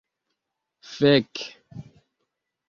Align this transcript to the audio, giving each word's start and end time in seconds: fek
fek 0.93 1.35